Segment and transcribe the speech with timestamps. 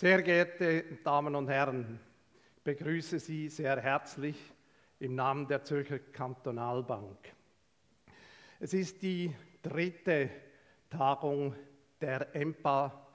[0.00, 1.98] Sehr geehrte Damen und Herren,
[2.56, 4.36] ich begrüße Sie sehr herzlich
[5.00, 7.18] im Namen der Zürcher Kantonalbank.
[8.60, 10.30] Es ist die dritte
[10.88, 11.52] Tagung
[12.00, 13.08] der EMPA,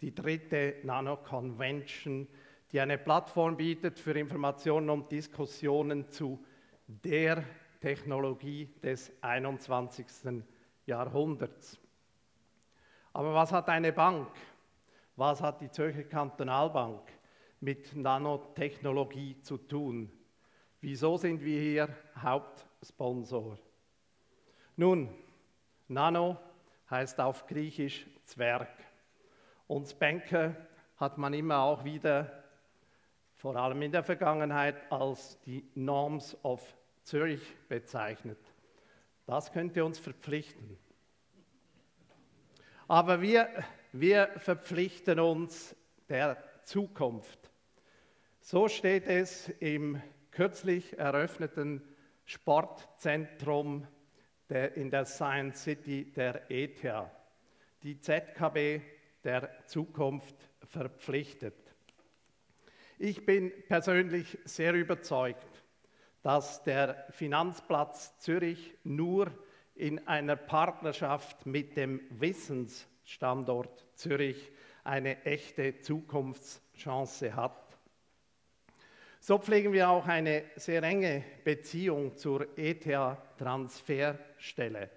[0.00, 2.26] die dritte Nano Convention,
[2.72, 6.42] die eine Plattform bietet für Informationen und Diskussionen zu
[6.86, 7.44] der
[7.82, 10.06] Technologie des 21.
[10.86, 11.78] Jahrhunderts.
[13.12, 14.28] Aber was hat eine Bank?
[15.20, 17.02] Was hat die Zürcher Kantonalbank
[17.60, 20.10] mit Nanotechnologie zu tun?
[20.80, 23.58] Wieso sind wir hier Hauptsponsor?
[24.76, 25.10] Nun,
[25.88, 26.38] Nano
[26.88, 28.70] heißt auf Griechisch Zwerg.
[29.66, 30.56] Uns Banker
[30.96, 32.42] hat man immer auch wieder,
[33.34, 36.62] vor allem in der Vergangenheit, als die Norms of
[37.02, 38.38] Zürich bezeichnet.
[39.26, 40.78] Das könnte uns verpflichten.
[42.88, 43.50] Aber wir,
[43.92, 45.74] wir verpflichten uns
[46.08, 47.50] der Zukunft.
[48.40, 51.82] So steht es im kürzlich eröffneten
[52.24, 53.86] Sportzentrum
[54.48, 56.82] in der Science City der ETH.
[57.82, 58.82] Die ZKB
[59.24, 61.54] der Zukunft verpflichtet.
[62.98, 65.64] Ich bin persönlich sehr überzeugt,
[66.22, 69.32] dass der Finanzplatz Zürich nur
[69.74, 72.00] in einer Partnerschaft mit dem
[73.10, 74.52] Wissensstandort Zürich
[74.84, 77.76] eine echte Zukunftschance hat.
[79.18, 84.90] So pflegen wir auch eine sehr enge Beziehung zur ETH-Transferstelle.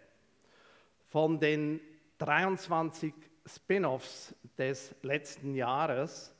[1.07, 1.81] Von den
[2.19, 3.15] 23
[3.47, 6.35] Spin-offs des letzten Jahres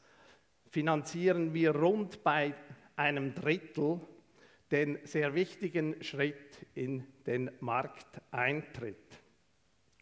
[0.70, 2.54] finanzieren wir rund bei
[2.96, 4.00] einem Drittel
[4.70, 9.20] den sehr wichtigen Schritt in den Markteintritt.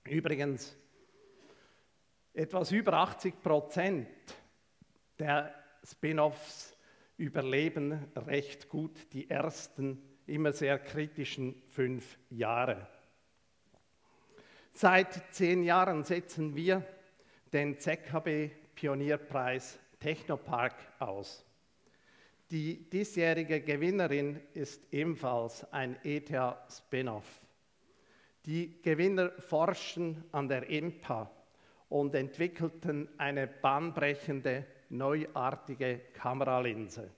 [0.04, 0.76] Übrigens,
[2.34, 4.08] etwas über 80 Prozent
[5.20, 5.54] der
[5.84, 6.78] Spin-offs
[7.18, 12.88] überleben recht gut die ersten, immer sehr kritischen fünf Jahre.
[14.74, 16.86] Seit zehn Jahren setzen wir
[17.52, 21.46] den ZKB Pionierpreis Technopark aus.
[22.50, 27.42] Die diesjährige Gewinnerin ist ebenfalls ein ETH-Spin-off.
[28.46, 31.30] Die Gewinner forschen an der EMPA
[31.92, 37.12] und entwickelten eine bahnbrechende, neuartige Kameralinse.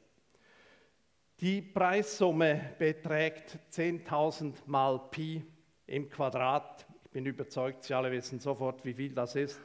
[1.40, 5.46] Die Preissumme beträgt 10.000 mal Pi
[5.86, 6.88] im Quadrat.
[7.04, 9.62] Ich bin überzeugt, Sie alle wissen sofort, wie viel das ist.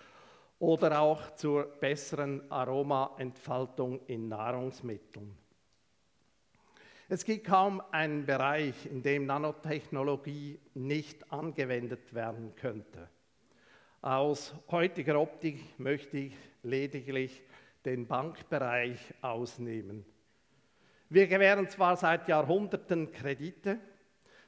[0.60, 5.38] oder auch zur besseren Aromaentfaltung in Nahrungsmitteln.
[7.10, 13.10] Es gibt kaum einen Bereich, in dem Nanotechnologie nicht angewendet werden könnte.
[14.02, 17.44] Aus heutiger Optik möchte ich lediglich
[17.86, 20.06] den Bankbereich ausnehmen.
[21.10, 23.80] Wir gewähren zwar seit Jahrhunderten Kredite,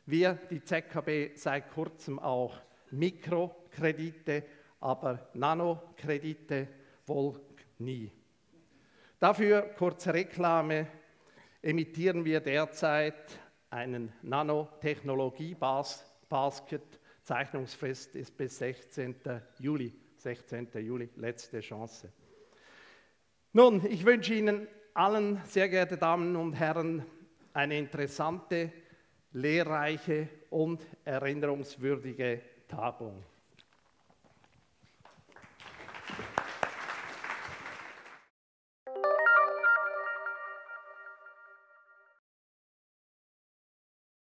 [0.05, 2.59] wir, die ZKB, seit kurzem auch
[2.91, 4.43] Mikrokredite
[4.85, 6.67] aber Nanokredite
[7.07, 7.41] wohl
[7.79, 8.11] nie.
[9.19, 10.87] Dafür, kurze Reklame,
[11.63, 13.39] emittieren wir derzeit
[13.71, 16.99] einen Nanotechnologie-Basket.
[17.23, 19.15] Zeichnungsfrist ist bis 16.
[19.57, 19.91] Juli.
[20.17, 20.67] 16.
[20.75, 22.13] Juli, letzte Chance.
[23.57, 27.05] Nun, ich wünsche Ihnen allen, sehr geehrte Damen und Herren,
[27.53, 28.69] eine interessante
[29.31, 33.23] lehrreiche und erinnerungswürdige Tagung.